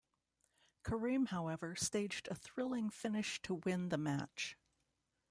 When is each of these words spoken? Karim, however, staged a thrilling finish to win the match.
Karim, 0.81 1.27
however, 1.27 1.75
staged 1.75 2.27
a 2.31 2.33
thrilling 2.33 2.89
finish 2.89 3.39
to 3.43 3.61
win 3.63 3.89
the 3.89 3.99
match. 3.99 4.57